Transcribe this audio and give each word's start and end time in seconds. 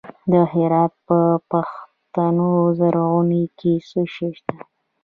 د 0.31 0.33
هرات 0.51 0.93
په 1.07 1.19
پشتون 1.49 2.35
زرغون 2.77 3.31
کې 3.57 3.73
څه 3.89 4.01
شی 4.13 4.29
شته؟ 4.37 4.55